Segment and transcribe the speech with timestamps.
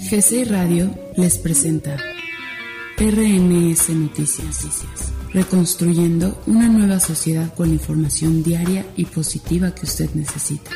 [0.00, 1.96] GCI Radio les presenta
[2.96, 10.70] RNS Noticias, reconstruyendo una nueva sociedad con la información diaria y positiva que usted necesita.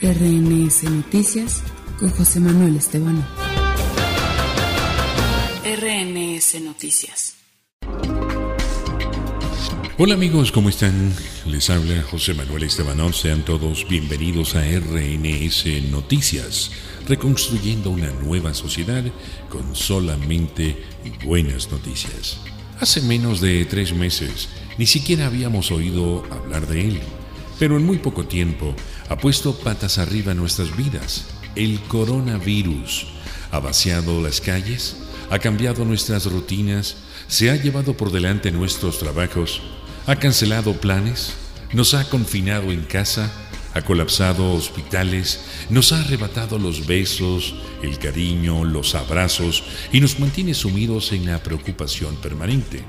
[0.00, 1.62] RNS Noticias
[2.00, 3.22] con José Manuel Esteban.
[5.64, 7.41] RNS Noticias.
[10.04, 11.14] Hola amigos, ¿cómo están?
[11.46, 13.14] Les habla José Manuel Estebanón.
[13.14, 16.72] Sean todos bienvenidos a RNS Noticias,
[17.06, 19.04] reconstruyendo una nueva sociedad
[19.48, 20.76] con solamente
[21.24, 22.40] buenas noticias.
[22.80, 27.00] Hace menos de tres meses ni siquiera habíamos oído hablar de él,
[27.60, 28.74] pero en muy poco tiempo
[29.08, 31.26] ha puesto patas arriba nuestras vidas.
[31.54, 33.06] El coronavirus
[33.52, 34.96] ha vaciado las calles,
[35.30, 36.96] ha cambiado nuestras rutinas,
[37.28, 39.62] se ha llevado por delante nuestros trabajos,
[40.06, 41.34] ha cancelado planes,
[41.72, 43.30] nos ha confinado en casa,
[43.72, 50.54] ha colapsado hospitales, nos ha arrebatado los besos, el cariño, los abrazos y nos mantiene
[50.54, 52.82] sumidos en la preocupación permanente.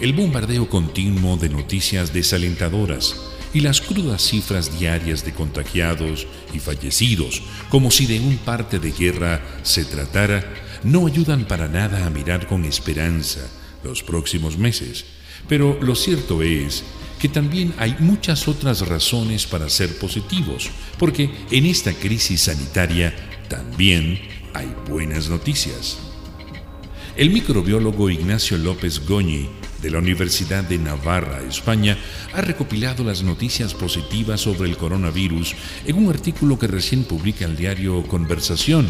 [0.00, 3.16] El bombardeo continuo de noticias desalentadoras
[3.54, 8.92] y las crudas cifras diarias de contagiados y fallecidos, como si de un parte de
[8.92, 10.44] guerra se tratara,
[10.82, 13.40] no ayudan para nada a mirar con esperanza
[13.82, 15.06] los próximos meses
[15.48, 16.84] pero lo cierto es
[17.18, 23.14] que también hay muchas otras razones para ser positivos, porque en esta crisis sanitaria
[23.48, 24.20] también
[24.52, 25.98] hay buenas noticias.
[27.16, 29.48] El microbiólogo Ignacio López Goñi,
[29.80, 31.96] de la Universidad de Navarra, España,
[32.32, 35.54] ha recopilado las noticias positivas sobre el coronavirus
[35.86, 38.86] en un artículo que recién publica el diario Conversación,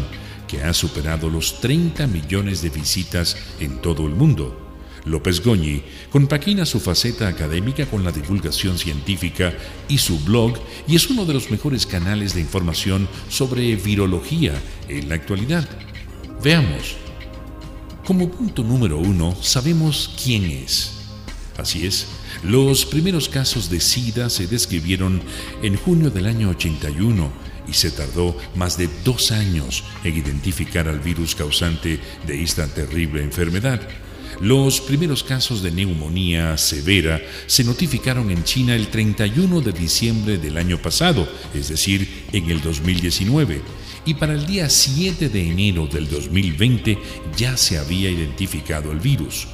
[0.47, 4.64] que ha superado los 30 millones de visitas en todo el mundo.
[5.05, 9.53] López Goñi compagina su faceta académica con la divulgación científica
[9.87, 14.53] y su blog y es uno de los mejores canales de información sobre virología
[14.89, 15.67] en la actualidad.
[16.43, 16.95] Veamos.
[18.05, 20.91] Como punto número uno, sabemos quién es.
[21.57, 22.07] Así es,
[22.43, 25.21] los primeros casos de SIDA se describieron
[25.63, 27.31] en junio del año 81
[27.67, 33.23] y se tardó más de dos años en identificar al virus causante de esta terrible
[33.23, 33.81] enfermedad.
[34.41, 40.57] Los primeros casos de neumonía severa se notificaron en China el 31 de diciembre del
[40.57, 43.61] año pasado, es decir, en el 2019,
[44.05, 46.97] y para el día 7 de enero del 2020
[47.37, 49.47] ya se había identificado el virus.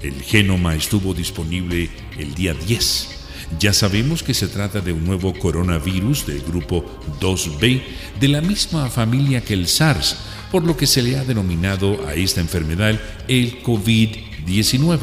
[0.00, 3.10] El genoma estuvo disponible el día 10.
[3.58, 6.84] Ya sabemos que se trata de un nuevo coronavirus del grupo
[7.20, 7.82] 2B
[8.20, 10.16] de la misma familia que el SARS,
[10.54, 15.00] por lo que se le ha denominado a esta enfermedad el COVID-19.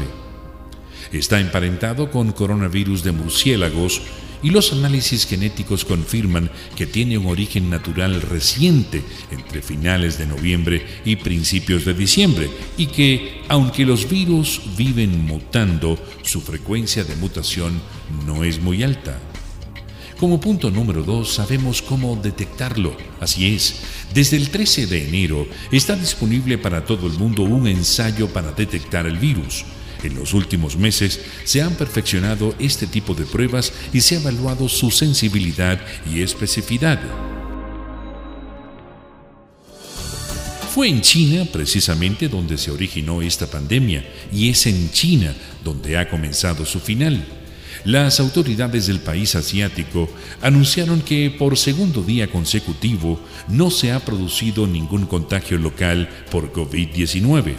[1.12, 4.01] Está emparentado con coronavirus de murciélagos
[4.41, 10.85] y los análisis genéticos confirman que tiene un origen natural reciente entre finales de noviembre
[11.03, 17.81] y principios de diciembre y que, aunque los virus viven mutando, su frecuencia de mutación
[18.25, 19.19] no es muy alta.
[20.22, 22.96] Como punto número 2, sabemos cómo detectarlo.
[23.20, 23.78] Así es,
[24.14, 29.08] desde el 13 de enero está disponible para todo el mundo un ensayo para detectar
[29.08, 29.66] el virus.
[30.04, 34.70] En los últimos meses se han perfeccionado este tipo de pruebas y se ha evaluado
[34.70, 37.00] su sensibilidad y especificidad.
[40.72, 45.34] Fue en China precisamente donde se originó esta pandemia y es en China
[45.64, 47.41] donde ha comenzado su final
[47.84, 50.08] las autoridades del país asiático
[50.42, 57.56] anunciaron que por segundo día consecutivo no se ha producido ningún contagio local por COVID-19,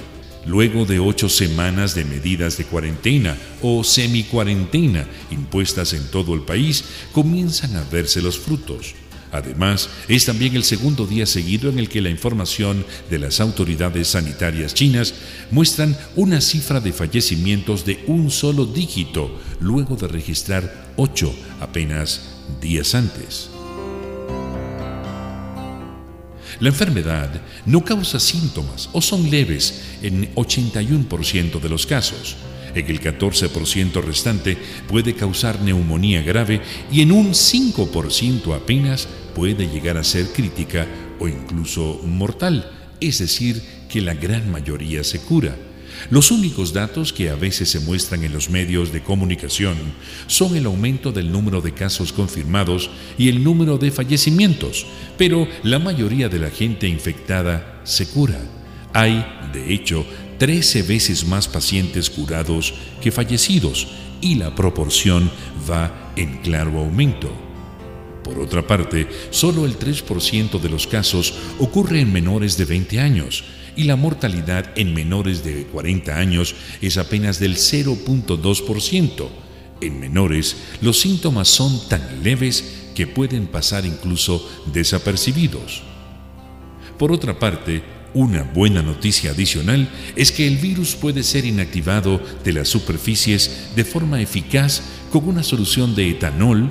[0.47, 6.85] luego de ocho semanas de medidas de cuarentena o semi-cuarentena impuestas en todo el país,
[7.13, 8.95] comienzan a verse los frutos.
[9.33, 14.09] Además, es también el segundo día seguido en el que la información de las autoridades
[14.09, 15.15] sanitarias chinas
[15.51, 22.21] muestran una cifra de fallecimientos de un solo dígito, luego de registrar ocho apenas
[22.61, 23.49] días antes.
[26.61, 32.37] La enfermedad no causa síntomas o son leves en 81% de los casos.
[32.75, 34.57] En el 14% restante
[34.89, 36.61] puede causar neumonía grave
[36.91, 40.87] y en un 5% apenas puede llegar a ser crítica
[41.19, 42.71] o incluso mortal,
[43.01, 45.57] es decir, que la gran mayoría se cura.
[46.11, 49.77] Los únicos datos que a veces se muestran en los medios de comunicación
[50.27, 54.87] son el aumento del número de casos confirmados y el número de fallecimientos,
[55.17, 58.41] pero la mayoría de la gente infectada se cura.
[58.93, 60.05] Hay, de hecho,
[60.39, 63.89] 13 veces más pacientes curados que fallecidos
[64.21, 65.31] y la proporción
[65.71, 67.52] va en claro aumento.
[68.25, 73.45] Por otra parte, solo el 3% de los casos ocurre en menores de 20 años
[73.77, 79.29] y la mortalidad en menores de 40 años es apenas del 0.2%.
[79.81, 85.83] En menores, los síntomas son tan leves que pueden pasar incluso desapercibidos.
[86.99, 87.83] Por otra parte,
[88.15, 93.85] una buena noticia adicional es que el virus puede ser inactivado de las superficies de
[93.85, 96.71] forma eficaz con una solución de etanol,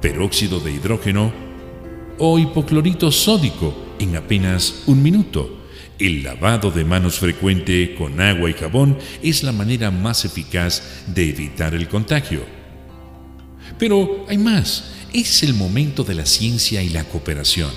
[0.00, 1.32] peróxido de hidrógeno
[2.18, 5.56] o hipoclorito sódico en apenas un minuto.
[5.98, 11.30] El lavado de manos frecuente con agua y jabón es la manera más eficaz de
[11.30, 12.42] evitar el contagio.
[13.78, 17.70] Pero hay más, es el momento de la ciencia y la cooperación.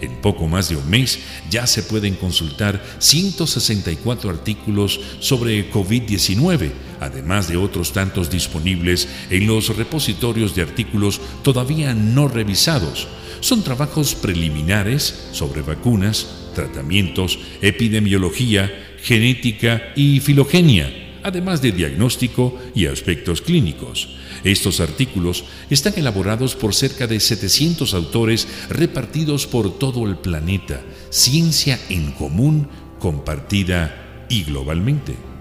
[0.00, 1.18] En poco más de un mes
[1.50, 6.70] ya se pueden consultar 164 artículos sobre COVID-19,
[7.00, 13.08] además de otros tantos disponibles en los repositorios de artículos todavía no revisados.
[13.40, 23.42] Son trabajos preliminares sobre vacunas, tratamientos, epidemiología, genética y filogenia, además de diagnóstico y aspectos
[23.42, 24.08] clínicos.
[24.42, 31.78] Estos artículos están elaborados por cerca de 700 autores repartidos por todo el planeta, ciencia
[31.88, 32.68] en común,
[32.98, 35.35] compartida y globalmente.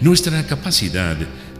[0.00, 1.16] Nuestra capacidad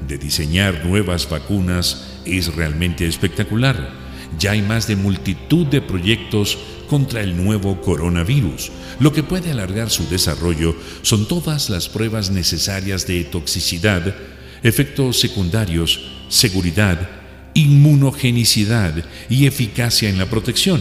[0.09, 3.91] de diseñar nuevas vacunas es realmente espectacular.
[4.38, 8.71] Ya hay más de multitud de proyectos contra el nuevo coronavirus.
[9.00, 14.15] Lo que puede alargar su desarrollo son todas las pruebas necesarias de toxicidad,
[14.62, 17.09] efectos secundarios, seguridad,
[17.55, 20.81] inmunogenicidad y eficacia en la protección.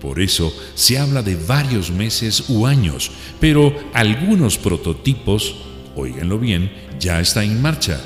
[0.00, 3.10] Por eso se habla de varios meses u años,
[3.40, 5.56] pero algunos prototipos,
[5.96, 6.70] oíganlo bien,
[7.00, 8.00] ya están en marcha.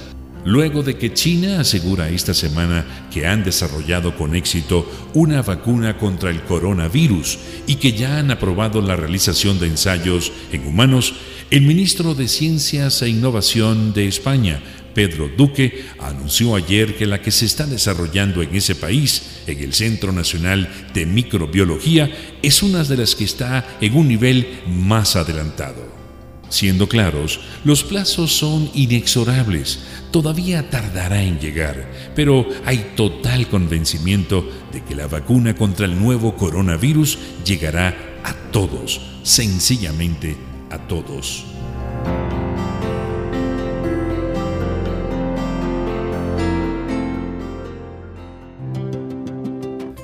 [0.45, 6.31] Luego de que China asegura esta semana que han desarrollado con éxito una vacuna contra
[6.31, 11.15] el coronavirus y que ya han aprobado la realización de ensayos en humanos,
[11.51, 14.63] el ministro de Ciencias e Innovación de España,
[14.95, 19.75] Pedro Duque anunció ayer que la que se está desarrollando en ese país, en el
[19.75, 22.11] Centro Nacional de Microbiología,
[22.43, 26.00] es una de las que está en un nivel más adelantado.
[26.51, 29.79] Siendo claros, los plazos son inexorables,
[30.11, 36.35] todavía tardará en llegar, pero hay total convencimiento de que la vacuna contra el nuevo
[36.35, 40.37] coronavirus llegará a todos, sencillamente
[40.71, 41.45] a todos.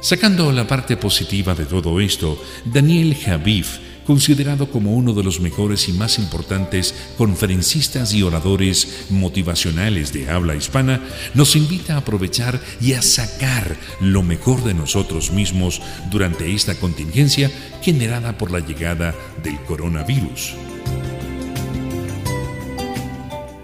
[0.00, 5.88] Sacando la parte positiva de todo esto, Daniel Javif, considerado como uno de los mejores
[5.88, 11.03] y más importantes conferencistas y oradores motivacionales de habla hispana,
[11.35, 17.50] nos invita a aprovechar y a sacar lo mejor de nosotros mismos durante esta contingencia
[17.82, 20.55] generada por la llegada del coronavirus.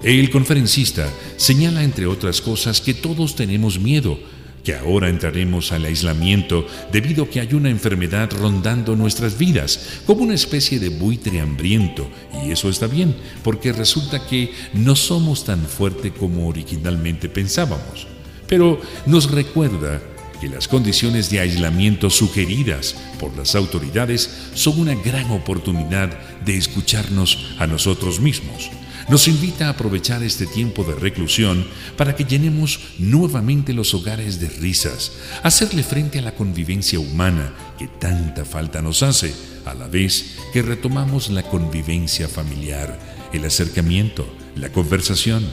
[0.02, 4.18] El conferencista señala, entre otras cosas, que todos tenemos miedo,
[4.64, 10.22] que ahora entraremos al aislamiento debido a que hay una enfermedad rondando nuestras vidas, como
[10.22, 12.08] una especie de buitre hambriento,
[12.44, 18.06] y eso está bien, porque resulta que no somos tan fuertes como originalmente pensábamos.
[18.46, 20.00] Pero nos recuerda
[20.40, 26.10] que las condiciones de aislamiento sugeridas por las autoridades son una gran oportunidad
[26.44, 28.70] de escucharnos a nosotros mismos
[29.08, 31.66] nos invita a aprovechar este tiempo de reclusión
[31.96, 37.88] para que llenemos nuevamente los hogares de risas, hacerle frente a la convivencia humana que
[37.88, 42.98] tanta falta nos hace, a la vez que retomamos la convivencia familiar,
[43.32, 45.44] el acercamiento, la conversación.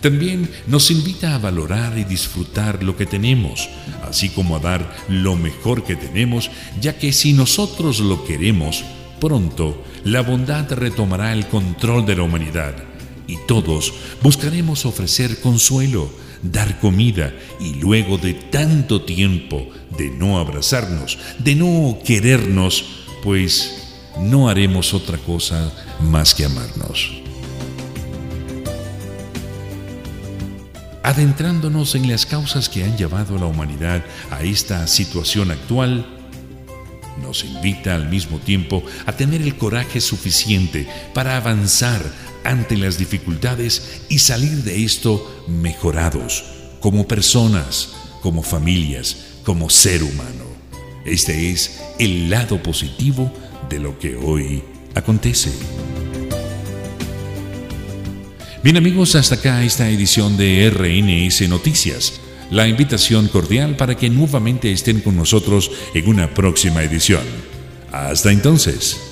[0.00, 3.68] También nos invita a valorar y disfrutar lo que tenemos,
[4.02, 8.82] así como a dar lo mejor que tenemos, ya que si nosotros lo queremos,
[9.20, 12.74] Pronto, la bondad retomará el control de la humanidad
[13.26, 16.10] y todos buscaremos ofrecer consuelo,
[16.42, 24.48] dar comida y luego de tanto tiempo de no abrazarnos, de no querernos, pues no
[24.48, 27.12] haremos otra cosa más que amarnos.
[31.02, 36.19] Adentrándonos en las causas que han llevado a la humanidad a esta situación actual,
[37.30, 42.02] nos invita al mismo tiempo a tener el coraje suficiente para avanzar
[42.42, 46.42] ante las dificultades y salir de esto mejorados,
[46.80, 50.44] como personas, como familias, como ser humano.
[51.04, 53.32] Este es el lado positivo
[53.68, 54.64] de lo que hoy
[54.96, 55.52] acontece.
[58.64, 62.20] Bien amigos, hasta acá esta edición de RNS Noticias.
[62.50, 67.22] La invitación cordial para que nuevamente estén con nosotros en una próxima edición.
[67.92, 69.09] Hasta entonces.